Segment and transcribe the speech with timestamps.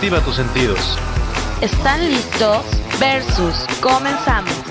[0.00, 0.96] Activa tus sentidos.
[1.60, 2.64] ¿Están listos?
[2.98, 3.66] Versus.
[3.82, 4.69] Comenzamos.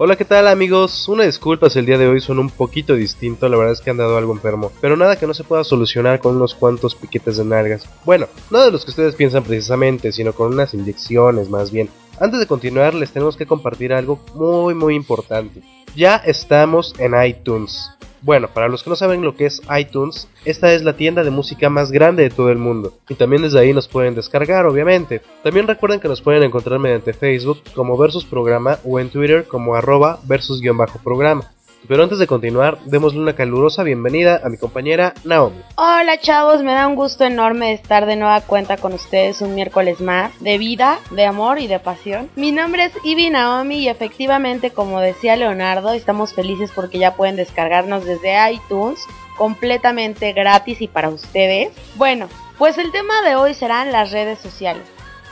[0.00, 1.08] Hola, ¿qué tal amigos?
[1.08, 3.90] Una disculpa si el día de hoy son un poquito distinto, la verdad es que
[3.90, 7.36] han dado algo enfermo, pero nada que no se pueda solucionar con unos cuantos piquetes
[7.36, 7.84] de nalgas.
[8.04, 11.90] Bueno, no de los que ustedes piensan precisamente, sino con unas inyecciones más bien.
[12.20, 15.64] Antes de continuar, les tenemos que compartir algo muy muy importante.
[15.96, 17.90] Ya estamos en iTunes.
[18.22, 21.30] Bueno, para los que no saben lo que es iTunes, esta es la tienda de
[21.30, 22.92] música más grande de todo el mundo.
[23.08, 25.22] Y también desde ahí nos pueden descargar, obviamente.
[25.42, 29.74] También recuerden que nos pueden encontrar mediante Facebook como Versus Programa o en Twitter como
[29.74, 31.50] arroba versus-programa.
[31.86, 35.60] Pero antes de continuar, démosle una calurosa bienvenida a mi compañera Naomi.
[35.76, 40.00] Hola chavos, me da un gusto enorme estar de nueva cuenta con ustedes un miércoles
[40.00, 42.28] más de vida, de amor y de pasión.
[42.34, 47.36] Mi nombre es Ivy Naomi y efectivamente, como decía Leonardo, estamos felices porque ya pueden
[47.36, 49.00] descargarnos desde iTunes
[49.36, 51.70] completamente gratis y para ustedes.
[51.94, 54.82] Bueno, pues el tema de hoy serán las redes sociales.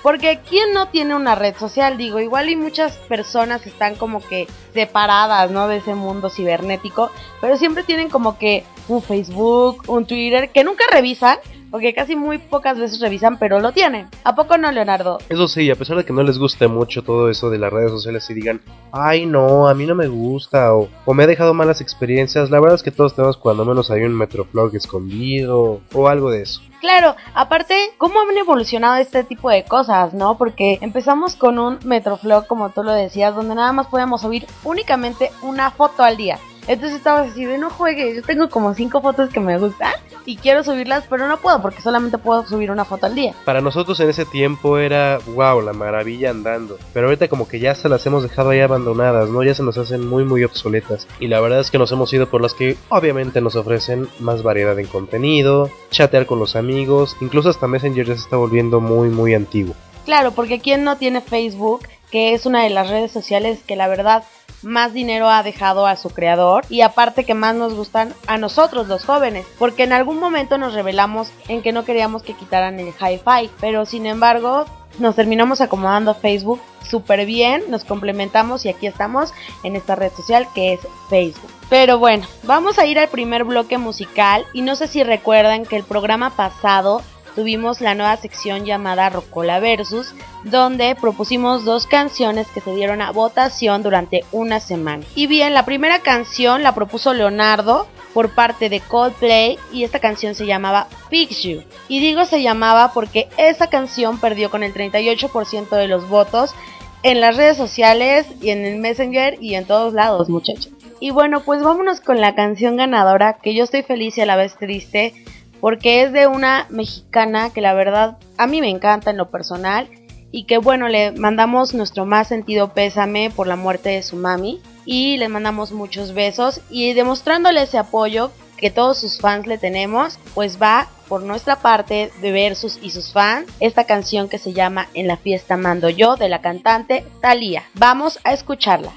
[0.07, 1.97] Porque ¿quién no tiene una red social?
[1.97, 5.67] Digo, igual y muchas personas están como que separadas, ¿no?
[5.67, 10.85] De ese mundo cibernético, pero siempre tienen como que un Facebook, un Twitter, que nunca
[10.93, 11.39] revisan,
[11.70, 14.09] porque casi muy pocas veces revisan, pero lo tienen.
[14.25, 15.19] ¿A poco no, Leonardo?
[15.28, 17.91] Eso sí, a pesar de que no les guste mucho todo eso de las redes
[17.91, 18.61] sociales y digan,
[18.92, 22.61] ay no, a mí no me gusta, o, o me ha dejado malas experiencias, la
[22.61, 26.61] verdad es que todos tenemos cuando menos hay un Metroflog escondido, o algo de eso.
[26.80, 30.36] Claro, aparte, ¿cómo han evolucionado este tipo de cosas, no?
[30.36, 35.30] Porque empezamos con un Metroflog, como tú lo decías, donde nada más podíamos subir únicamente
[35.42, 36.39] una foto al día.
[36.67, 39.93] Entonces estaba así de no juegue, yo tengo como cinco fotos que me gustan
[40.25, 43.35] y quiero subirlas, pero no puedo porque solamente puedo subir una foto al día.
[43.45, 46.79] Para nosotros en ese tiempo era, wow, la maravilla andando.
[46.93, 49.43] Pero ahorita como que ya se las hemos dejado ahí abandonadas, ¿no?
[49.43, 51.07] Ya se nos hacen muy, muy obsoletas.
[51.21, 54.43] Y la verdad es que nos hemos ido por las que obviamente nos ofrecen más
[54.43, 59.09] variedad en contenido, chatear con los amigos, incluso hasta Messenger ya se está volviendo muy,
[59.09, 59.75] muy antiguo.
[60.06, 61.86] Claro, porque ¿quién no tiene Facebook?
[62.11, 64.22] Que es una de las redes sociales que la verdad
[64.62, 68.86] más dinero ha dejado a su creador y aparte que más nos gustan a nosotros
[68.86, 72.89] los jóvenes, porque en algún momento nos revelamos en que no queríamos que quitaran el
[72.89, 74.64] hi-fi, pero sin embargo
[75.00, 79.34] nos terminamos acomodando Facebook súper bien, nos complementamos y aquí estamos
[79.64, 80.80] en esta red social que es
[81.11, 81.50] Facebook.
[81.68, 85.77] Pero bueno, vamos a ir al primer bloque musical y no sé si recuerdan que
[85.77, 87.02] el programa pasado
[87.36, 93.13] tuvimos la nueva sección llamada Rocola Versus, donde propusimos dos canciones que se dieron a
[93.13, 95.05] votación durante una semana.
[95.14, 100.35] Y bien, la primera canción la propuso Leonardo por parte de Coldplay y esta canción
[100.35, 101.63] se llamaba You.
[101.89, 106.55] Y digo se llamaba porque esta canción perdió con el 38% de los votos
[107.03, 110.70] en las redes sociales y en el Messenger y en todos lados, muchachos.
[110.98, 114.36] Y bueno, pues vámonos con la canción ganadora, que yo estoy feliz y a la
[114.36, 115.13] vez triste
[115.61, 119.89] porque es de una mexicana que la verdad a mí me encanta en lo personal
[120.30, 124.61] y que bueno, le mandamos nuestro más sentido pésame por la muerte de su mami
[124.84, 130.19] y le mandamos muchos besos y demostrándole ese apoyo que todos sus fans le tenemos,
[130.34, 134.88] pues va por nuestra parte de Versus y sus fans esta canción que se llama
[134.94, 137.64] En la fiesta mando yo de la cantante Thalía.
[137.75, 138.93] Vamos a escucharla.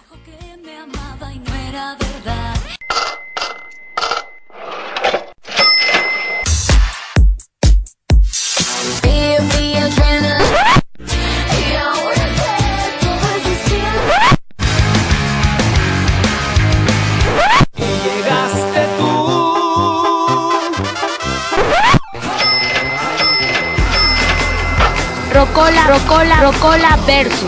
[25.40, 27.48] Rocola, Rocola, Rocola versus.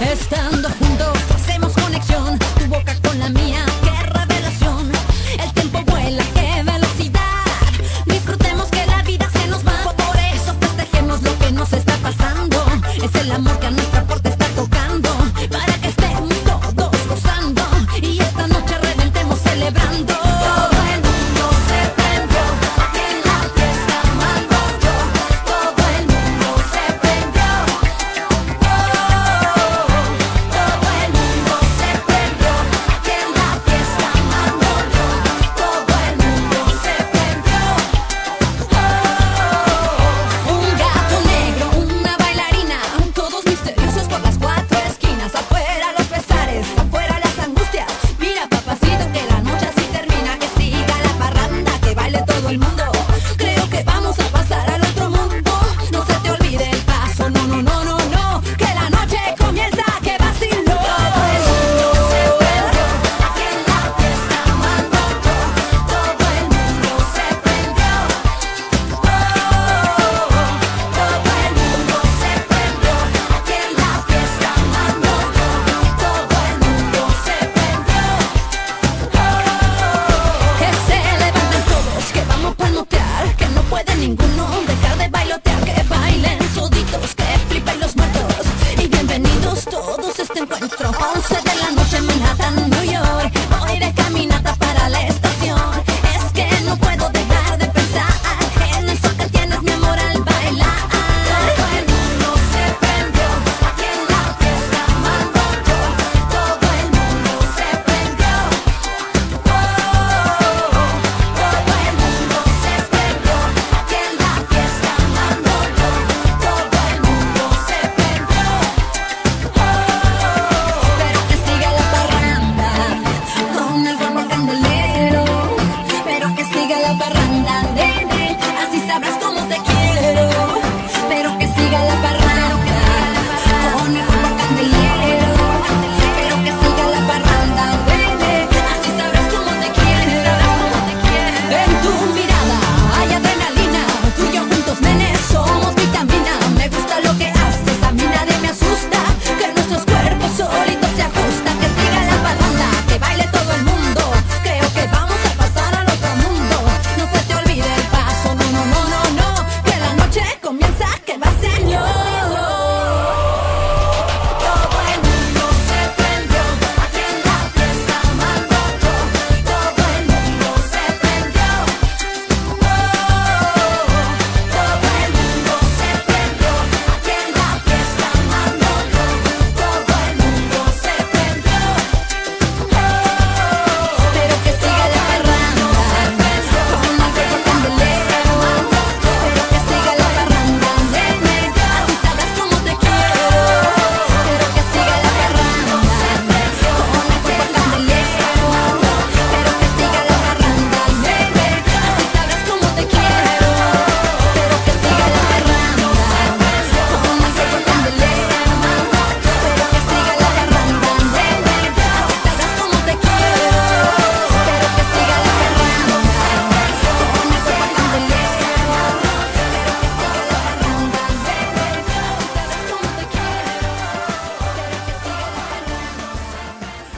[0.00, 0.45] Estando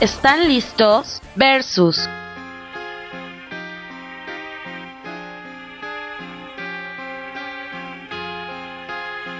[0.01, 1.21] ¿Están listos?
[1.35, 2.07] Versus.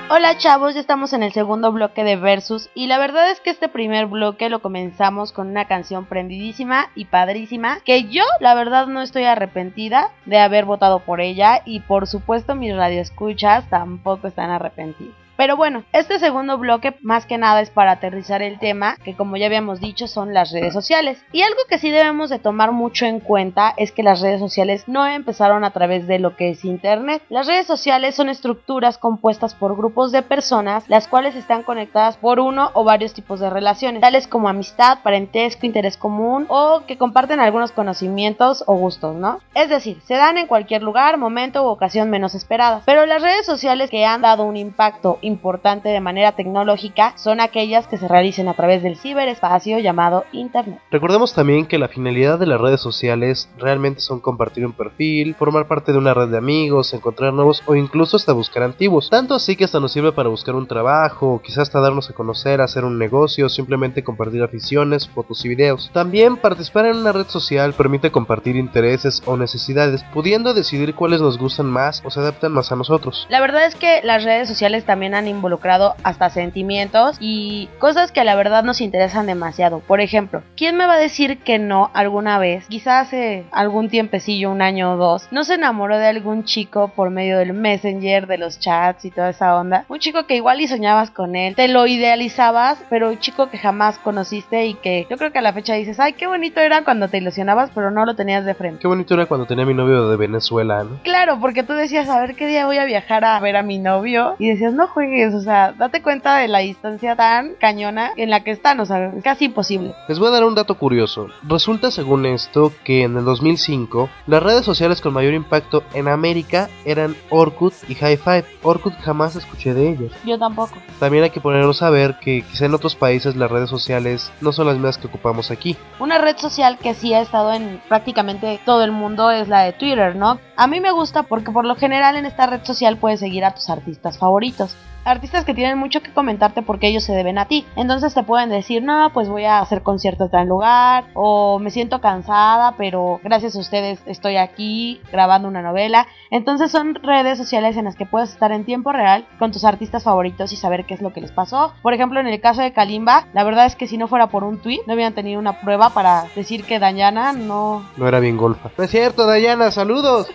[0.10, 3.52] Hola chavos, ya estamos en el segundo bloque de Versus y la verdad es que
[3.52, 8.88] este primer bloque lo comenzamos con una canción prendidísima y padrísima que yo la verdad
[8.88, 14.50] no estoy arrepentida de haber votado por ella y por supuesto mis radioescuchas tampoco están
[14.50, 15.19] arrepentidos.
[15.40, 19.38] Pero bueno, este segundo bloque más que nada es para aterrizar el tema, que como
[19.38, 21.24] ya habíamos dicho son las redes sociales.
[21.32, 24.84] Y algo que sí debemos de tomar mucho en cuenta es que las redes sociales
[24.88, 27.24] no empezaron a través de lo que es Internet.
[27.30, 32.42] Las redes sociales son estructuras compuestas por grupos de personas, las cuales están conectadas por
[32.42, 37.40] uno o varios tipos de relaciones, tales como amistad, parentesco, interés común o que comparten
[37.40, 39.40] algunos conocimientos o gustos, ¿no?
[39.56, 42.82] Es decir, se dan en cualquier lugar, momento u ocasión menos esperada.
[42.86, 47.88] Pero las redes sociales que han dado un impacto importante de manera tecnológica son aquellas
[47.88, 50.80] que se realicen a través del ciberespacio llamado Internet.
[50.92, 55.68] Recordemos también que la finalidad de las redes sociales realmente son compartir un perfil, formar
[55.68, 59.10] parte de una red de amigos, encontrar nuevos o incluso hasta buscar antiguos.
[59.10, 62.62] Tanto así que hasta nos sirve para buscar un trabajo, quizás hasta darnos a conocer,
[62.62, 65.90] hacer un negocio, simplemente compartir aficiones, fotos y videos.
[65.94, 71.38] También participar en una red social permite compartir intereses o necesidades, pudiendo decidir cuáles nos
[71.38, 73.28] gustan más o se adaptan más a nosotros.
[73.30, 78.22] La verdad es que las redes sociales también han involucrado hasta sentimientos y cosas que
[78.22, 79.80] a la verdad nos interesan demasiado.
[79.80, 84.52] Por ejemplo, ¿quién me va a decir que no alguna vez, quizás hace algún tiempecillo,
[84.52, 88.38] un año o dos, no se enamoró de algún chico por medio del messenger, de
[88.38, 89.86] los chats y toda esa onda?
[89.88, 93.58] Un chico que igual y soñabas con él, te lo idealizabas, pero un chico que
[93.58, 96.84] jamás conociste y que yo creo que a la fecha dices, ay, qué bonito era
[96.84, 98.80] cuando te ilusionabas, pero no lo tenías de frente.
[98.82, 101.00] Qué bonito era cuando tenía mi novio de Venezuela, ¿no?
[101.04, 103.80] Claro, porque tú decías, a ver qué día voy a viajar a ver a mi
[103.80, 104.88] novio y decías, no
[105.34, 109.12] o sea, date cuenta de la distancia tan cañona en la que están, o sea,
[109.24, 109.94] casi imposible.
[110.08, 111.28] Les voy a dar un dato curioso.
[111.44, 116.70] Resulta, según esto, que en el 2005 las redes sociales con mayor impacto en América
[116.86, 118.46] eran Orkut y High Five.
[118.64, 120.14] Orkut jamás escuché de ellos.
[120.26, 120.76] Yo tampoco.
[121.00, 124.52] También hay que ponernos a ver que quizá en otros países las redes sociales no
[124.52, 125.78] son las mismas que ocupamos aquí.
[126.00, 129.74] Una red social que sí ha estado en prácticamente todo el mundo es la de
[129.74, 130.40] Twitter, ¿no?
[130.56, 133.54] A mí me gusta porque por lo general en esta red social puedes seguir a
[133.54, 134.76] tus artistas favoritos
[135.10, 137.66] artistas que tienen mucho que comentarte porque ellos se deben a ti.
[137.76, 141.72] Entonces te pueden decir, no, pues voy a hacer conciertos en tal lugar, o me
[141.72, 146.08] siento cansada, pero gracias a ustedes estoy aquí grabando una novela.
[146.32, 150.04] Entonces son redes sociales en las que puedes estar en tiempo real con tus artistas
[150.04, 151.74] favoritos y saber qué es lo que les pasó.
[151.82, 154.44] Por ejemplo, en el caso de Kalimba, la verdad es que si no fuera por
[154.44, 157.84] un tweet, no habían tenido una prueba para decir que Dayana no...
[157.98, 158.70] No era bien golfa.
[158.78, 160.28] No es cierto, Dayana, saludos.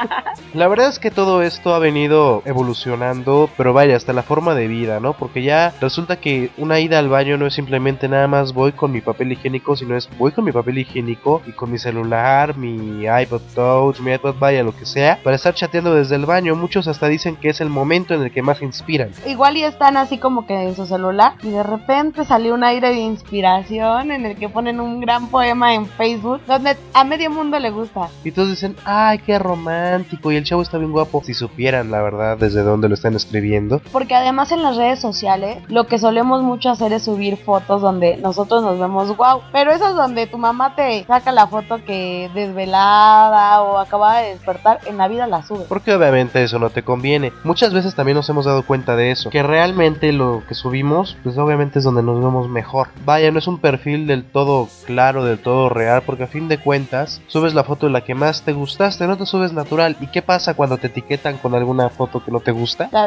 [0.54, 4.68] la verdad es que todo esto ha venido evolucionando, pero vaya, hasta la forma de
[4.68, 5.12] vida, ¿no?
[5.14, 8.92] Porque ya resulta que una ida al baño no es simplemente nada más voy con
[8.92, 13.04] mi papel higiénico, sino es voy con mi papel higiénico y con mi celular, mi
[13.04, 16.54] iPod Touch, mi iPod vaya, lo que sea, para estar chateando desde el baño.
[16.56, 19.10] Muchos hasta dicen que es el momento en el que más se inspiran.
[19.26, 22.88] Igual y están así como que en su celular y de repente salió un aire
[22.88, 27.58] de inspiración en el que ponen un gran poema en Facebook donde a medio mundo
[27.58, 28.08] le gusta.
[28.24, 31.22] Y todos dicen, ay, qué romántico y el chavo está bien guapo.
[31.24, 33.80] Si supieran la verdad desde dónde lo están escribiendo.
[34.00, 38.16] Porque además en las redes sociales lo que solemos mucho hacer es subir fotos donde
[38.16, 39.42] nosotros nos vemos wow.
[39.52, 44.80] Pero esas donde tu mamá te saca la foto que desvelada o acaba de despertar,
[44.86, 45.66] en la vida la sube.
[45.68, 47.30] Porque obviamente eso no te conviene.
[47.44, 49.28] Muchas veces también nos hemos dado cuenta de eso.
[49.28, 52.88] Que realmente lo que subimos, pues obviamente es donde nos vemos mejor.
[53.04, 56.56] Vaya, no es un perfil del todo claro, del todo real, porque a fin de
[56.56, 59.98] cuentas subes la foto de la que más te gustaste, no te subes natural.
[60.00, 62.88] ¿Y qué pasa cuando te etiquetan con alguna foto que no te gusta?
[62.92, 63.06] La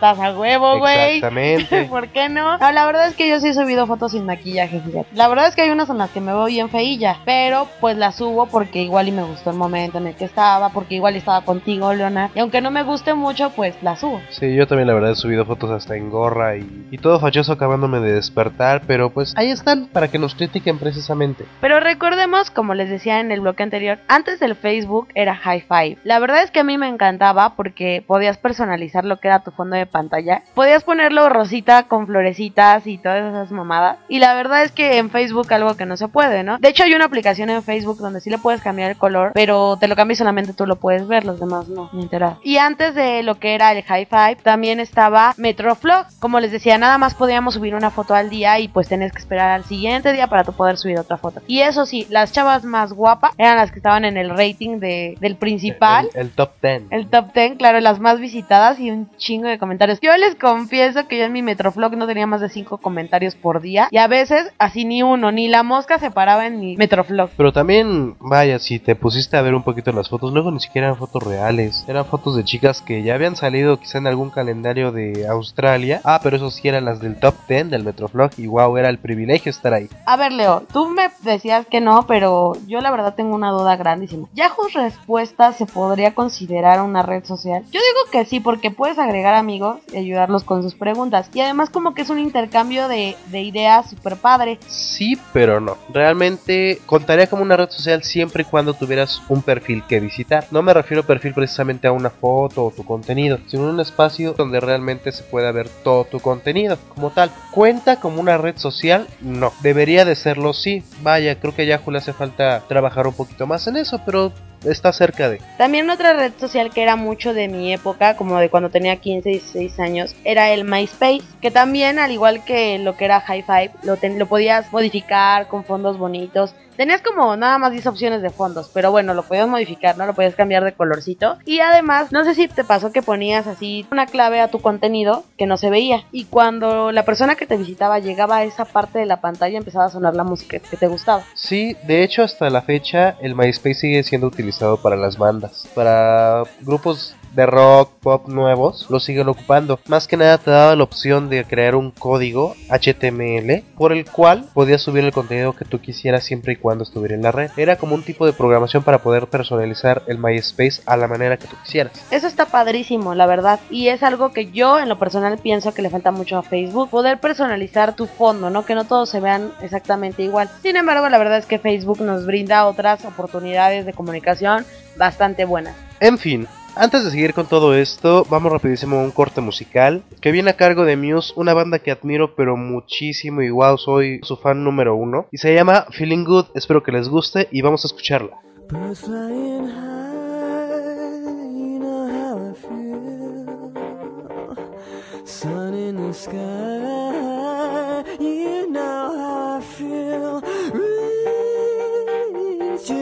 [0.00, 1.16] desetiquetas a huevo, güey.
[1.16, 1.84] Exactamente.
[1.90, 2.58] ¿Por qué no?
[2.58, 5.08] No, la verdad es que yo sí he subido fotos sin maquillaje, fíjate.
[5.14, 7.96] La verdad es que hay unas en las que me veo bien feilla, pero pues
[7.96, 11.16] las subo porque igual y me gustó el momento en el que estaba, porque igual
[11.16, 12.30] estaba contigo, Leona.
[12.34, 14.20] Y aunque no me guste mucho, pues las subo.
[14.30, 17.52] Sí, yo también la verdad he subido fotos hasta en gorra y, y todo fachoso
[17.52, 21.44] acabándome de despertar, pero pues ahí están para que nos critiquen precisamente.
[21.60, 25.98] Pero recordemos, como les decía en el bloque anterior, antes del Facebook era High Five.
[26.04, 29.50] La verdad es que a mí me encantaba porque podías personalizar lo que era tu
[29.50, 30.42] fondo de pantalla.
[30.54, 33.98] Podías ponerlo rosita con florecitas y todas esas mamadas.
[34.08, 36.58] Y la verdad es que en Facebook algo que no se puede, ¿no?
[36.58, 39.76] De hecho hay una aplicación en Facebook donde sí le puedes cambiar el color, pero
[39.78, 42.36] te lo cambias solamente tú lo puedes ver, los demás no, ni enterar.
[42.42, 46.06] Y antes de lo que era el High Five, también estaba Metroflog.
[46.18, 49.18] Como les decía, nada más podíamos subir una foto al día y pues tenés que
[49.18, 51.40] esperar al siguiente día para tú poder subir otra foto.
[51.46, 55.16] Y eso sí, las chavas más guapas eran las que estaban en el rating de,
[55.20, 56.08] del principal.
[56.14, 56.82] El, el top 10.
[56.90, 60.00] El top 10, claro, las más visitadas y un chingo de comentarios comentarios.
[60.00, 63.62] Yo les confieso que yo en mi Metroflog no tenía más de 5 comentarios por
[63.62, 67.30] día y a veces así ni uno, ni la mosca se paraba en mi Metroflog.
[67.36, 70.88] Pero también, vaya, si te pusiste a ver un poquito las fotos, luego ni siquiera
[70.88, 74.92] eran fotos reales, eran fotos de chicas que ya habían salido quizá en algún calendario
[74.92, 76.02] de Australia.
[76.04, 78.98] Ah, pero eso sí eran las del top 10 del Metroflog y wow, era el
[78.98, 79.88] privilegio estar ahí.
[80.04, 83.76] A ver, Leo, tú me decías que no, pero yo la verdad tengo una duda
[83.76, 84.28] grandísima.
[84.34, 87.62] ¿Yahoo Respuestas se podría considerar una red social?
[87.70, 91.30] Yo digo que sí, porque puedes agregar amigos y ayudarlos con sus preguntas.
[91.34, 94.58] Y además como que es un intercambio de, de ideas súper padre.
[94.66, 95.76] Sí, pero no.
[95.92, 100.46] Realmente contaría como una red social siempre y cuando tuvieras un perfil que visitar.
[100.50, 104.34] No me refiero a perfil precisamente a una foto o tu contenido, sino un espacio
[104.36, 107.30] donde realmente se pueda ver todo tu contenido como tal.
[107.50, 109.06] ¿Cuenta como una red social?
[109.20, 109.52] No.
[109.62, 110.82] Debería de serlo sí.
[111.02, 114.32] Vaya, creo que a Yahoo le hace falta trabajar un poquito más en eso, pero
[114.64, 115.40] está cerca de.
[115.58, 119.28] También otra red social que era mucho de mi época, como de cuando tenía 15,
[119.28, 123.70] 16 años, era el MySpace, que también al igual que lo que era High Five,
[123.82, 126.54] lo, lo podías modificar con fondos bonitos.
[126.76, 130.06] Tenías como nada más 10 opciones de fondos, pero bueno, lo podías modificar, ¿no?
[130.06, 131.36] Lo podías cambiar de colorcito.
[131.44, 135.24] Y además, no sé si te pasó que ponías así una clave a tu contenido
[135.36, 136.04] que no se veía.
[136.10, 139.86] Y cuando la persona que te visitaba llegaba a esa parte de la pantalla, empezaba
[139.86, 141.22] a sonar la música que te gustaba.
[141.34, 144.49] Sí, de hecho, hasta la fecha, el MySpace sigue siendo utilizado
[144.82, 149.78] para las bandas, para grupos de rock, pop nuevos, lo siguen ocupando.
[149.86, 154.46] Más que nada te daba la opción de crear un código HTML por el cual
[154.52, 157.50] podías subir el contenido que tú quisieras siempre y cuando estuviera en la red.
[157.56, 161.46] Era como un tipo de programación para poder personalizar el MySpace a la manera que
[161.46, 161.92] tú quisieras.
[162.10, 163.60] Eso está padrísimo, la verdad.
[163.70, 166.90] Y es algo que yo en lo personal pienso que le falta mucho a Facebook.
[166.90, 168.64] Poder personalizar tu fondo, ¿no?
[168.64, 170.50] Que no todos se vean exactamente igual.
[170.62, 174.64] Sin embargo, la verdad es que Facebook nos brinda otras oportunidades de comunicación
[174.96, 175.74] bastante buenas.
[176.00, 176.46] En fin,
[176.80, 180.56] antes de seguir con todo esto, vamos rapidísimo a un corte musical que viene a
[180.56, 184.96] cargo de Muse, una banda que admiro pero muchísimo y wow, soy su fan número
[184.96, 185.26] uno.
[185.30, 188.38] Y se llama Feeling Good, espero que les guste y vamos a escucharla.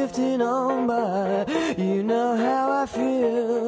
[0.08, 1.46] drifting on by.
[1.76, 3.67] You know how I feel.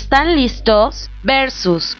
[0.00, 1.10] ¿Están listos?
[1.24, 1.96] Versus.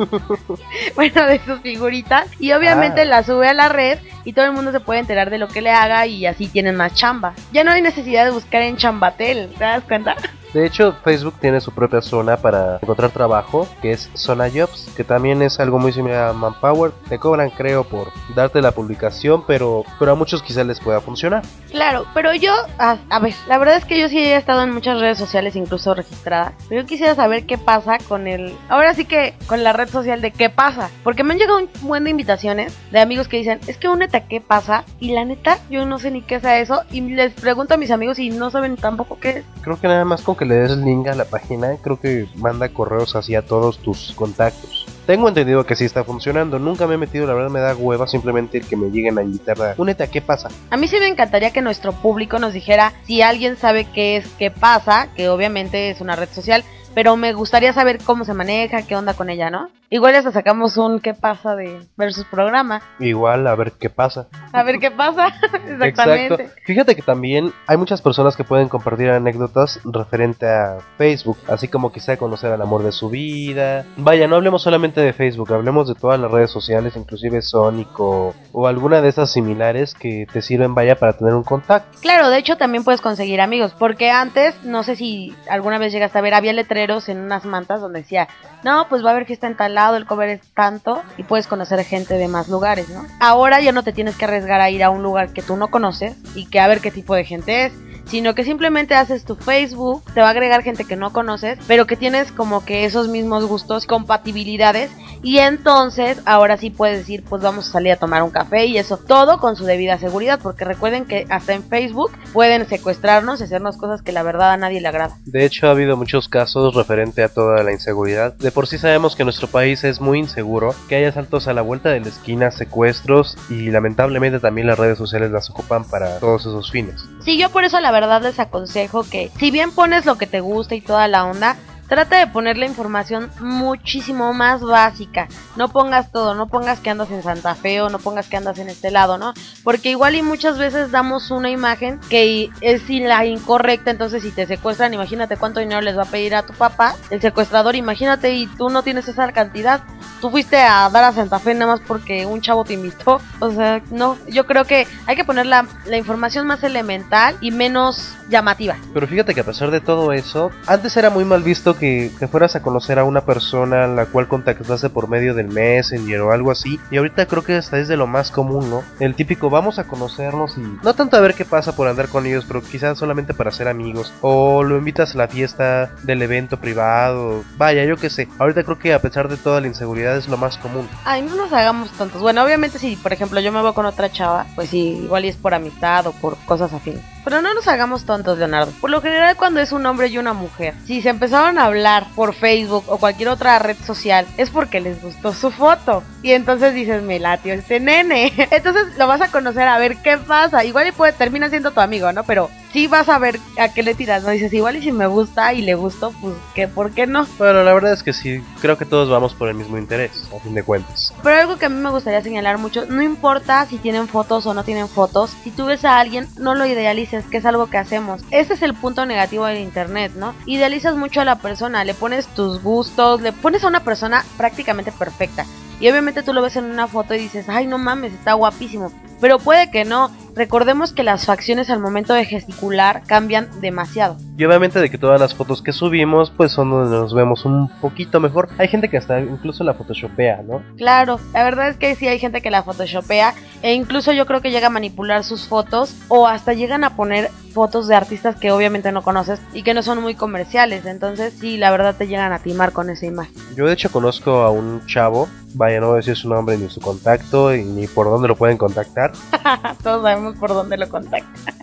[0.95, 2.27] bueno, de sus figuritas.
[2.39, 3.05] Y obviamente Ah.
[3.05, 5.61] las sube a la red y todo el mundo se puede enterar de lo que
[5.61, 7.33] le haga y así tienen más chamba.
[7.51, 10.15] Ya no hay necesidad de buscar en Chambatel, ¿te das cuenta?
[10.53, 15.03] De hecho, Facebook tiene su propia zona para encontrar trabajo, que es Zona Jobs, que
[15.03, 16.91] también es algo muy similar a Manpower.
[17.09, 21.43] Te cobran, creo, por darte la publicación, pero, pero a muchos quizás les pueda funcionar.
[21.71, 24.71] Claro, pero yo, a, a ver, la verdad es que yo sí he estado en
[24.71, 26.53] muchas redes sociales, incluso registradas.
[26.69, 28.55] Pero yo quisiera saber qué pasa con el.
[28.69, 30.91] Ahora sí que con la red social de qué pasa.
[31.03, 34.17] Porque me han llegado un buen de invitaciones de amigos que dicen, es que únete
[34.17, 34.83] a qué pasa.
[34.99, 36.83] Y la neta, yo no sé ni qué es eso.
[36.91, 39.45] Y les pregunto a mis amigos y no saben tampoco qué es.
[39.61, 42.69] Creo que nada más con que le des link a la página, creo que manda
[42.69, 44.85] correos así a todos tus contactos.
[45.05, 48.07] Tengo entendido que sí está funcionando, nunca me he metido, la verdad me da hueva
[48.07, 49.75] simplemente el que me lleguen a invitar a...
[49.77, 50.49] Únete a qué pasa.
[50.69, 54.27] A mí sí me encantaría que nuestro público nos dijera si alguien sabe qué es
[54.39, 58.83] qué pasa, que obviamente es una red social, pero me gustaría saber cómo se maneja,
[58.83, 59.69] qué onda con ella, ¿no?
[59.93, 62.81] Igual hasta sacamos un qué pasa de versus programa.
[62.99, 64.25] Igual, a ver qué pasa.
[64.51, 65.27] A ver qué pasa.
[65.67, 66.33] Exactamente.
[66.33, 66.61] Exacto.
[66.65, 71.91] Fíjate que también hay muchas personas que pueden compartir anécdotas referente a Facebook, así como
[71.91, 73.85] quizá conocer al amor de su vida.
[73.95, 78.33] Vaya, no hablemos solamente de Facebook, hablemos de todas las redes sociales, inclusive Sonic o,
[78.51, 81.99] o alguna de esas similares que te sirven, vaya, para tener un contacto.
[82.01, 86.17] Claro, de hecho también puedes conseguir amigos, porque antes, no sé si alguna vez llegaste
[86.17, 88.27] a ver, había letreros en unas mantas donde decía,
[88.63, 91.83] no, pues va a haber fiesta en tal el cover es tanto, y puedes conocer
[91.83, 93.05] gente de más lugares, ¿no?
[93.19, 95.69] Ahora ya no te tienes que arriesgar a ir a un lugar que tú no
[95.69, 97.73] conoces y que a ver qué tipo de gente es,
[98.05, 101.87] sino que simplemente haces tu Facebook, te va a agregar gente que no conoces, pero
[101.87, 107.41] que tienes como que esos mismos gustos, compatibilidades, y entonces ahora sí puedes decir, pues
[107.41, 110.65] vamos a salir a tomar un café y eso todo con su debida seguridad, porque
[110.65, 114.81] recuerden que hasta en Facebook pueden secuestrarnos y hacernos cosas que la verdad a nadie
[114.81, 115.17] le agrada.
[115.25, 118.33] De hecho, ha habido muchos casos referente a toda la inseguridad.
[118.35, 121.61] De por sí sabemos que nuestro país es muy inseguro, que hay asaltos a la
[121.61, 126.41] vuelta de la esquina, secuestros y lamentablemente también las redes sociales las ocupan para todos
[126.41, 127.05] esos fines.
[127.23, 130.41] Sí, yo por eso la verdad les aconsejo que si bien pones lo que te
[130.41, 131.55] gusta y toda la onda,
[131.93, 135.27] trata de poner la información muchísimo más básica.
[135.55, 138.57] No pongas todo, no pongas que andas en Santa Fe o no pongas que andas
[138.57, 139.35] en este lado, ¿no?
[139.63, 144.47] Porque igual y muchas veces damos una imagen que es la incorrecta, entonces si te
[144.47, 148.47] secuestran, imagínate cuánto dinero les va a pedir a tu papá, el secuestrador, imagínate y
[148.47, 149.83] tú no tienes esa cantidad.
[150.19, 153.21] Tú fuiste a dar a Santa Fe nada más porque un chavo te invitó.
[153.39, 157.51] O sea, no, yo creo que hay que poner la, la información más elemental y
[157.51, 158.77] menos llamativa.
[158.93, 162.27] Pero fíjate que a pesar de todo eso, antes era muy mal visto que que,
[162.27, 166.51] fueras a conocer a una persona la cual contactaste por medio del Messenger o algo
[166.51, 166.79] así.
[166.89, 168.83] Y ahorita creo que hasta es de lo más común, ¿no?
[168.99, 172.25] El típico vamos a conocernos y no tanto a ver qué pasa por andar con
[172.25, 174.13] ellos, pero quizás solamente para ser amigos.
[174.21, 177.43] O lo invitas a la fiesta del evento privado.
[177.57, 178.29] Vaya, yo qué sé.
[178.39, 180.87] Ahorita creo que a pesar de toda la inseguridad es lo más común.
[181.03, 182.21] Ay, no nos hagamos tontos.
[182.21, 185.29] Bueno, obviamente si, por ejemplo, yo me voy con otra chava, pues sí, igual y
[185.29, 187.01] es por amistad o por cosas afines.
[187.23, 188.71] Pero no nos hagamos tontos, Leonardo.
[188.81, 192.07] Por lo general, cuando es un hombre y una mujer, si se empezaron a hablar
[192.15, 196.03] por Facebook o cualquier otra red social, es porque les gustó su foto.
[196.21, 198.33] Y entonces dices, me latió este nene.
[198.51, 200.63] Entonces lo vas a conocer a ver qué pasa.
[200.63, 202.23] Igual y puede, termina siendo tu amigo, ¿no?
[202.23, 204.31] Pero sí vas a ver a qué le tiras, ¿no?
[204.31, 206.67] Dices, igual y si me gusta y le gustó, pues, ¿qué?
[206.67, 207.25] ¿por qué no?
[207.37, 210.39] Bueno, la verdad es que sí, creo que todos vamos por el mismo interés, a
[210.39, 211.13] fin de cuentas.
[211.21, 214.53] Pero algo que a mí me gustaría señalar mucho, no importa si tienen fotos o
[214.53, 217.77] no tienen fotos, si tú ves a alguien, no lo idealices, que es algo que
[217.77, 218.21] hacemos.
[218.31, 220.33] Ese es el punto negativo del internet, ¿no?
[220.45, 224.91] Idealizas mucho a la persona, le pones tus gustos, le pones a una persona prácticamente
[224.91, 225.45] perfecta.
[225.79, 228.91] Y obviamente tú lo ves en una foto y dices, ay no mames, está guapísimo.
[229.23, 230.11] Pero puede que no.
[230.35, 234.17] Recordemos que las facciones al momento de gesticular cambian demasiado.
[234.35, 237.69] Y obviamente de que todas las fotos que subimos pues son donde nos vemos un
[237.79, 238.49] poquito mejor.
[238.57, 240.63] Hay gente que hasta incluso la photoshopea, ¿no?
[240.77, 244.41] Claro, la verdad es que sí hay gente que la photoshopea e incluso yo creo
[244.41, 248.51] que llega a manipular sus fotos o hasta llegan a poner fotos de artistas que
[248.51, 250.85] obviamente no conoces y que no son muy comerciales.
[250.85, 253.33] Entonces sí, la verdad te llegan a timar con esa imagen.
[253.55, 256.69] Yo de hecho conozco a un chavo, vaya no voy a decir su nombre ni
[256.69, 259.13] su contacto y ni por dónde lo pueden contactar.
[259.83, 261.53] Todos sabemos por dónde lo contacta.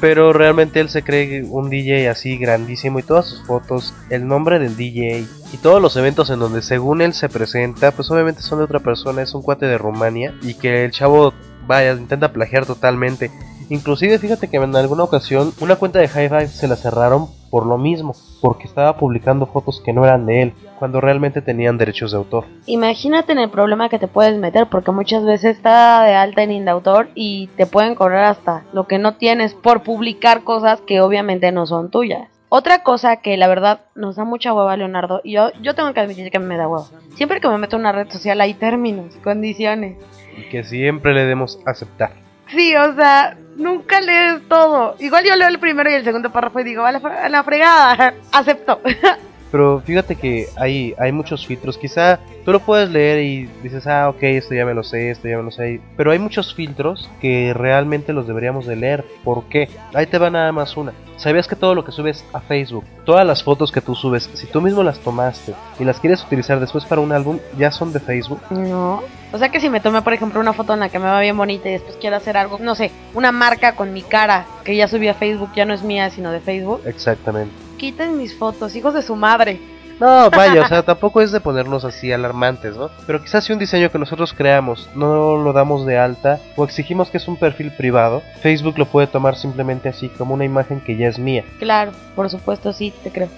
[0.00, 4.58] Pero realmente él se cree un DJ así grandísimo y todas sus fotos, el nombre
[4.58, 8.58] del DJ y todos los eventos en donde según él se presenta, pues obviamente son
[8.58, 11.32] de otra persona, es un cuate de Rumania y que el chavo
[11.66, 13.30] vaya intenta plagiar totalmente.
[13.70, 17.78] Inclusive fíjate que en alguna ocasión una cuenta de Hi-Fi se la cerraron por lo
[17.78, 22.18] mismo, porque estaba publicando fotos que no eran de él, cuando realmente tenían derechos de
[22.18, 22.44] autor.
[22.66, 26.52] Imagínate en el problema que te puedes meter, porque muchas veces está de alta en
[26.52, 31.52] Indautor y te pueden cobrar hasta lo que no tienes por publicar cosas que obviamente
[31.52, 32.28] no son tuyas.
[32.50, 36.00] Otra cosa que la verdad nos da mucha hueva, Leonardo, y yo, yo tengo que
[36.00, 36.86] admitir que me da hueva.
[37.14, 39.98] Siempre que me meto en una red social hay términos, condiciones.
[40.36, 42.27] Y que siempre le demos aceptar.
[42.50, 44.96] Sí, o sea, nunca lees todo.
[44.98, 48.14] Igual yo leo el primero y el segundo párrafo y digo, a la, la fregada,
[48.32, 48.80] acepto.
[49.50, 51.78] Pero fíjate que hay, hay muchos filtros.
[51.78, 55.28] Quizá tú lo puedes leer y dices, ah, ok, esto ya me lo sé, esto
[55.28, 55.80] ya me lo sé.
[55.96, 59.04] Pero hay muchos filtros que realmente los deberíamos de leer.
[59.24, 59.68] ¿Por qué?
[59.94, 60.92] Ahí te va nada más una.
[61.16, 64.46] ¿Sabías que todo lo que subes a Facebook, todas las fotos que tú subes, si
[64.46, 67.98] tú mismo las tomaste y las quieres utilizar después para un álbum, ya son de
[67.98, 68.40] Facebook?
[68.50, 69.02] No.
[69.32, 71.20] O sea que si me tomé, por ejemplo, una foto en la que me va
[71.20, 74.76] bien bonita y después quiero hacer algo, no sé, una marca con mi cara que
[74.76, 76.82] ya subí a Facebook, ya no es mía, sino de Facebook.
[76.86, 77.67] Exactamente.
[77.78, 79.58] Quiten mis fotos, hijos de su madre.
[80.00, 82.88] No, vaya, o sea, tampoco es de ponernos así alarmantes, ¿no?
[83.04, 87.10] Pero quizás si un diseño que nosotros creamos no lo damos de alta o exigimos
[87.10, 90.96] que es un perfil privado, Facebook lo puede tomar simplemente así como una imagen que
[90.96, 91.42] ya es mía.
[91.58, 93.28] Claro, por supuesto, sí, te creo.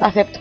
[0.00, 0.38] Acepto.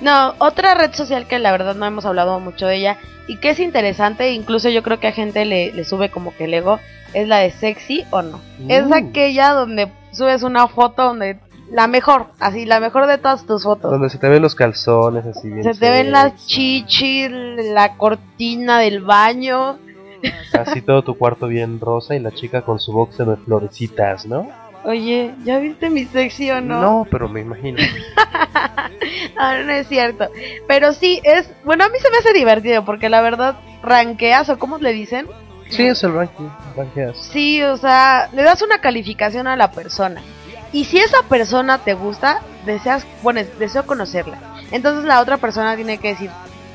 [0.00, 3.50] No, otra red social que la verdad no hemos hablado mucho de ella y que
[3.50, 6.78] es interesante, incluso yo creo que a gente le, le sube como que el ego,
[7.12, 8.40] es la de sexy o no.
[8.68, 8.92] Es Mm.
[8.92, 11.38] aquella donde subes una foto donde
[11.70, 13.90] la mejor, así, la mejor de todas tus fotos.
[13.90, 15.62] Donde se te ven los calzones así bien.
[15.62, 19.78] Se te ven las chichis, la cortina del baño.
[20.52, 24.48] Así todo tu cuarto bien rosa y la chica con su boxer de florecitas, ¿no?
[24.84, 26.80] Oye, ¿ya viste mi sexy o no?
[26.80, 27.78] No, pero me imagino.
[29.40, 30.28] Ah, no es cierto.
[30.66, 31.48] Pero sí, es.
[31.64, 35.28] Bueno, a mí se me hace divertido porque la verdad, ranqueas o cómo le dicen.
[35.68, 36.48] Sí, es el ranking.
[37.14, 40.22] Sí, o sea, le das una calificación a la persona.
[40.72, 44.38] Y si esa persona te gusta, deseas, bueno, deseo conocerla.
[44.70, 46.30] Entonces la otra persona tiene que decir,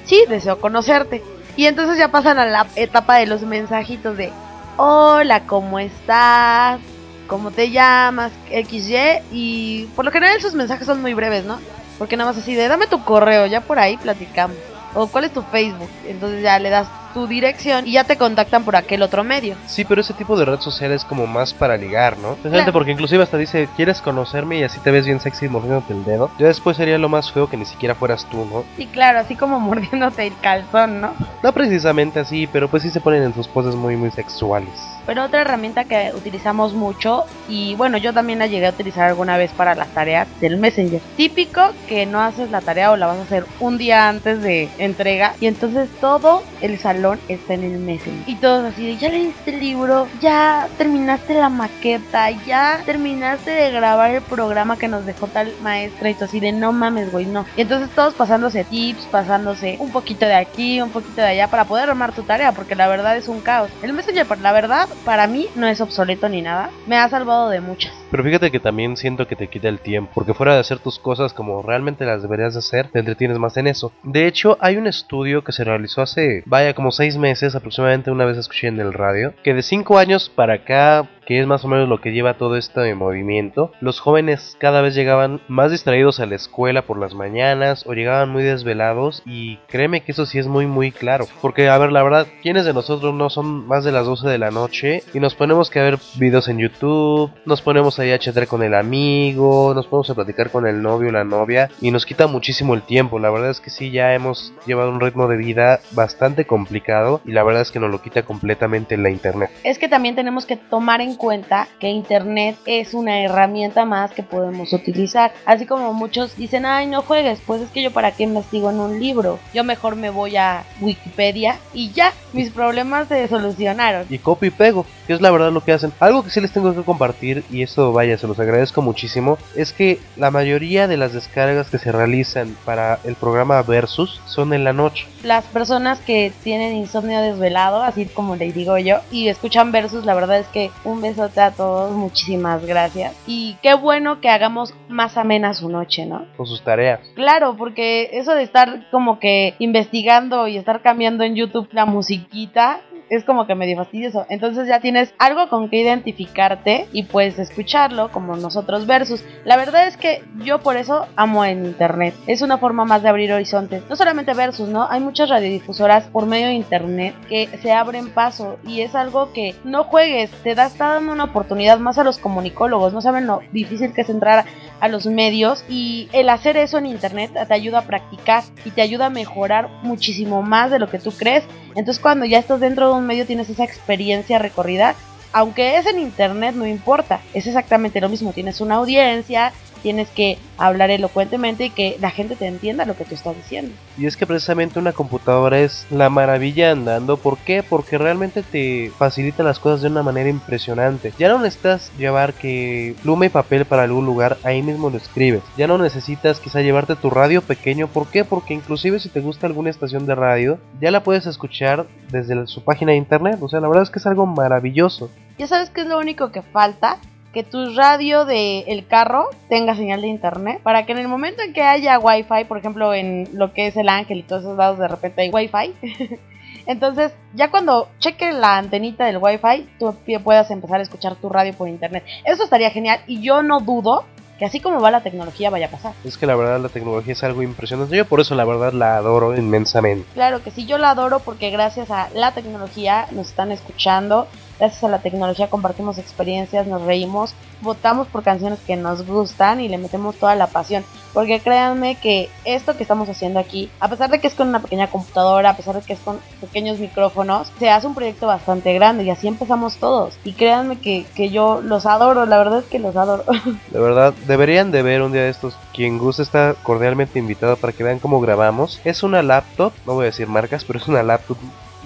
[0.05, 1.23] sí, deseo conocerte.
[1.55, 4.31] Y entonces ya pasan a la etapa de los mensajitos de,
[4.77, 6.79] hola, ¿cómo estás?
[7.27, 8.31] ¿Cómo te llamas?
[8.49, 8.97] XY.
[9.31, 11.59] Y por lo general esos mensajes son muy breves, ¿no?
[11.99, 14.57] Porque nada más así de, dame tu correo, ya por ahí platicamos.
[14.95, 15.89] O cuál es tu Facebook.
[16.07, 19.55] Entonces ya le das tu dirección y ya te contactan por aquel otro medio.
[19.65, 22.29] Sí, pero ese tipo de red social es como más para ligar, ¿no?
[22.31, 22.73] Especialmente Claro.
[22.73, 24.57] porque inclusive hasta dice, ¿quieres conocerme?
[24.59, 26.31] Y así te ves bien sexy moviéndote el dedo.
[26.39, 28.63] Ya después sería lo más feo que ni siquiera fueras tú, ¿no?
[28.77, 31.13] Sí, claro, así como mordiéndote el calzón, ¿no?
[31.41, 34.92] No precisamente así, pero pues sí se ponen en sus poses muy, muy sexuales.
[35.05, 39.37] Pero otra herramienta que utilizamos mucho, y bueno, yo también la llegué a utilizar alguna
[39.37, 41.01] vez para las tareas del Messenger.
[41.17, 44.69] Típico que no haces la tarea o la vas a hacer un día antes de
[44.77, 48.27] entrega y entonces todo el salón está en el Messenger.
[48.27, 53.71] Y todos así de, ya leíste el libro, ya terminaste la maqueta, ya terminaste de
[53.71, 57.25] grabar el programa que nos dejó tal maestra y tú así de, no mames, güey,
[57.25, 57.45] no.
[57.57, 61.65] Y entonces todos pasándose tips, pasándose un poquito de aquí, un poquito de allá para
[61.65, 63.69] poder armar tu tarea, porque la verdad es un caos.
[63.81, 66.69] El Messenger, la verdad, para mí no es obsoleto ni nada.
[66.87, 67.93] Me ha salvado de muchas.
[68.11, 70.99] Pero fíjate que también siento que te quita el tiempo, porque fuera de hacer tus
[70.99, 73.91] cosas como realmente las deberías de hacer, te entretienes más en eso.
[74.03, 78.25] De hecho, hay un estudio que se realizó hace, vaya, como seis meses, aproximadamente una
[78.25, 81.67] vez escuché en el radio, que de cinco años para acá que es más o
[81.67, 86.25] menos lo que lleva todo este movimiento, los jóvenes cada vez llegaban más distraídos a
[86.25, 90.47] la escuela por las mañanas o llegaban muy desvelados y créeme que eso sí es
[90.47, 93.91] muy muy claro, porque a ver la verdad, ¿quiénes de nosotros no son más de
[93.91, 97.61] las 12 de la noche y nos ponemos que a ver videos en YouTube, nos
[97.61, 101.11] ponemos ahí a chatear con el amigo, nos ponemos a platicar con el novio o
[101.11, 104.53] la novia y nos quita muchísimo el tiempo, la verdad es que sí ya hemos
[104.65, 108.23] llevado un ritmo de vida bastante complicado y la verdad es que nos lo quita
[108.23, 109.49] completamente la internet.
[109.63, 114.23] Es que también tenemos que tomar en cuenta que Internet es una herramienta más que
[114.23, 115.33] podemos utilizar.
[115.45, 118.79] Así como muchos dicen, ay, no juegues, pues es que yo para qué investigo en
[118.79, 119.39] un libro.
[119.53, 124.05] Yo mejor me voy a Wikipedia y ya, mis problemas se solucionaron.
[124.09, 125.93] Y copio y pego, que es la verdad lo que hacen.
[125.99, 129.73] Algo que sí les tengo que compartir, y eso vaya, se los agradezco muchísimo, es
[129.73, 134.63] que la mayoría de las descargas que se realizan para el programa Versus son en
[134.63, 135.05] la noche.
[135.23, 140.15] Las personas que tienen insomnio desvelado, así como les digo yo, y escuchan Versus, la
[140.15, 143.15] verdad es que un besote a todos, muchísimas gracias.
[143.27, 146.25] Y qué bueno que hagamos más amena su noche, ¿no?
[146.35, 146.99] Con sus tareas.
[147.13, 152.79] Claro, porque eso de estar como que investigando y estar cambiando en YouTube la musiquita,
[153.15, 154.25] es como que medio fastidioso.
[154.29, 159.23] Entonces ya tienes algo con que identificarte y puedes escucharlo como nosotros versus.
[159.45, 162.13] La verdad es que yo por eso amo en internet.
[162.27, 163.83] Es una forma más de abrir horizontes.
[163.89, 164.87] No solamente versus, ¿no?
[164.89, 169.55] Hay muchas radiodifusoras por medio de internet que se abren paso y es algo que
[169.63, 172.93] no juegues, te da está dando una oportunidad más a los comunicólogos.
[172.93, 174.45] No saben lo difícil que es entrar
[174.79, 178.81] a los medios y el hacer eso en internet te ayuda a practicar y te
[178.81, 181.43] ayuda a mejorar muchísimo más de lo que tú crees.
[181.75, 184.95] Entonces cuando ya estás dentro de un medio tienes esa experiencia recorrida,
[185.31, 189.51] aunque es en internet no importa, es exactamente lo mismo, tienes una audiencia,
[189.83, 193.73] tienes que hablar elocuentemente y que la gente te entienda lo que tú estás diciendo.
[193.97, 197.17] Y es que precisamente una computadora es la maravilla andando.
[197.17, 197.61] ¿Por qué?
[197.61, 201.13] Porque realmente te facilita las cosas de una manera impresionante.
[201.19, 205.43] Ya no necesitas llevar que pluma y papel para algún lugar, ahí mismo lo escribes.
[205.57, 207.87] Ya no necesitas quizá llevarte tu radio pequeño.
[207.87, 208.23] ¿Por qué?
[208.23, 212.63] Porque inclusive si te gusta alguna estación de radio, ya la puedes escuchar desde su
[212.63, 213.37] página de internet.
[213.41, 215.11] O sea, la verdad es que es algo maravilloso.
[215.37, 216.99] Ya sabes que es lo único que falta
[217.33, 221.41] que tu radio del el carro tenga señal de internet para que en el momento
[221.41, 224.57] en que haya wifi, por ejemplo en lo que es el ángel y todos esos
[224.57, 225.73] lados de repente hay wifi,
[226.67, 231.53] entonces ya cuando cheque la antenita del wifi tú puedas empezar a escuchar tu radio
[231.53, 232.03] por internet.
[232.23, 234.05] Eso estaría genial y yo no dudo
[234.37, 235.93] que así como va la tecnología vaya a pasar.
[236.03, 237.95] Es que la verdad la tecnología es algo impresionante.
[237.95, 240.07] Yo por eso la verdad la adoro inmensamente.
[240.13, 244.27] Claro que sí, yo la adoro porque gracias a la tecnología nos están escuchando,
[244.63, 249.67] Gracias a la tecnología compartimos experiencias, nos reímos, votamos por canciones que nos gustan y
[249.67, 250.85] le metemos toda la pasión.
[251.13, 254.61] Porque créanme que esto que estamos haciendo aquí, a pesar de que es con una
[254.61, 258.73] pequeña computadora, a pesar de que es con pequeños micrófonos, se hace un proyecto bastante
[258.73, 260.17] grande y así empezamos todos.
[260.23, 263.25] Y créanme que, que yo los adoro, la verdad es que los adoro.
[263.69, 265.57] De verdad, deberían de ver un día de estos.
[265.73, 268.79] Quien guste está cordialmente invitado para que vean cómo grabamos.
[268.85, 271.37] Es una laptop, no voy a decir marcas, pero es una laptop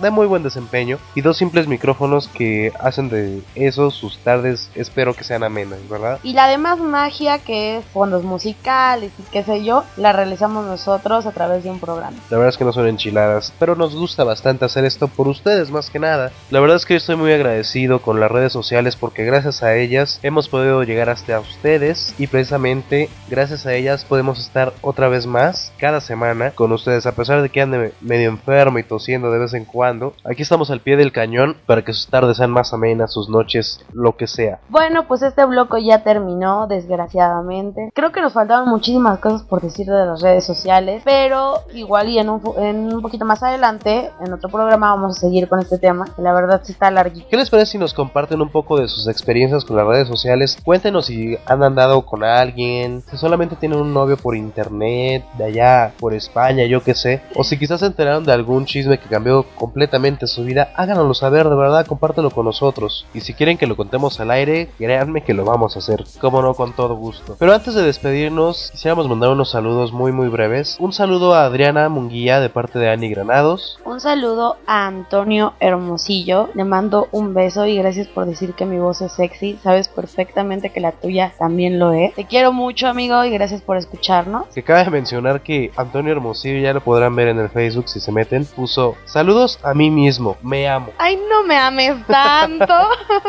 [0.01, 5.13] de muy buen desempeño y dos simples micrófonos que hacen de eso sus tardes, espero
[5.13, 6.19] que sean amenas, ¿verdad?
[6.23, 11.25] Y la demás magia que es fondos musicales y qué sé yo, la realizamos nosotros
[11.25, 12.17] a través de un programa.
[12.29, 15.71] La verdad es que no son enchiladas, pero nos gusta bastante hacer esto por ustedes
[15.71, 16.31] más que nada.
[16.51, 19.75] La verdad es que yo estoy muy agradecido con las redes sociales porque gracias a
[19.75, 25.25] ellas hemos podido llegar hasta ustedes y precisamente gracias a ellas podemos estar otra vez
[25.25, 29.39] más cada semana con ustedes a pesar de que ande medio enfermo y tosiendo de
[29.39, 29.86] vez en cuando
[30.25, 33.79] Aquí estamos al pie del cañón para que sus tardes sean más amenas, sus noches,
[33.93, 34.59] lo que sea.
[34.67, 37.89] Bueno, pues este bloque ya terminó, desgraciadamente.
[37.93, 42.19] Creo que nos faltaban muchísimas cosas por decir de las redes sociales, pero igual y
[42.19, 45.77] en un, en un poquito más adelante, en otro programa, vamos a seguir con este
[45.77, 47.27] tema, que la verdad sí está larguito.
[47.29, 50.57] ¿Qué les parece si nos comparten un poco de sus experiencias con las redes sociales?
[50.65, 55.93] Cuéntenos si han andado con alguien, si solamente tienen un novio por internet, de allá,
[55.97, 59.45] por España, yo qué sé, o si quizás se enteraron de algún chisme que cambió
[59.55, 63.05] completamente completamente su vida, háganoslo saber, de verdad, compártelo con nosotros.
[63.13, 66.41] Y si quieren que lo contemos al aire, créanme que lo vamos a hacer, como
[66.41, 67.35] no, con todo gusto.
[67.37, 70.77] Pero antes de despedirnos, quisiéramos mandar unos saludos muy muy breves.
[70.79, 73.77] Un saludo a Adriana Munguía de parte de Ani Granados.
[73.85, 78.79] Un saludo a Antonio Hermosillo, le mando un beso y gracias por decir que mi
[78.79, 82.15] voz es sexy, sabes perfectamente que la tuya también lo es.
[82.15, 84.47] Te quiero mucho amigo y gracias por escucharnos.
[84.55, 88.11] Que cabe mencionar que Antonio Hermosillo, ya lo podrán ver en el Facebook si se
[88.11, 90.91] meten, puso saludos a mí mismo, me amo.
[90.97, 92.73] Ay, no me ames tanto.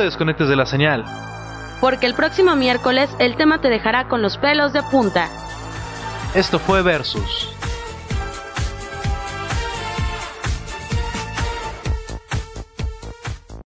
[0.00, 1.04] Te desconectes de la señal.
[1.78, 5.28] Porque el próximo miércoles el tema te dejará con los pelos de punta.
[6.34, 7.49] Esto fue Versus.